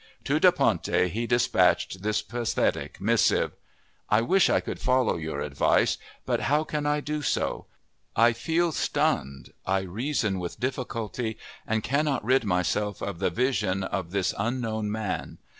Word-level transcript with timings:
To 0.23 0.39
Da 0.39 0.49
Ponte 0.49 1.11
he 1.11 1.27
dispatched 1.27 2.01
this 2.01 2.23
pathetic 2.23 2.99
missive: 2.99 3.51
"_I 4.11 4.25
wish 4.27 4.49
I 4.49 4.59
could 4.59 4.79
follow 4.79 5.15
your 5.15 5.41
advice, 5.41 5.99
but 6.25 6.39
how 6.39 6.63
can 6.63 6.87
I 6.87 7.01
do 7.01 7.21
so? 7.21 7.67
I 8.15 8.33
feel 8.33 8.71
stunned, 8.71 9.53
I 9.63 9.81
reason 9.81 10.39
with 10.39 10.59
difficulty, 10.59 11.37
and 11.67 11.83
cannot 11.83 12.25
rid 12.25 12.45
myself 12.45 13.03
of 13.03 13.19
the 13.19 13.29
vision 13.29 13.83
of 13.83 14.09
this 14.09 14.33
unknown 14.39 14.91
man. 14.91 15.37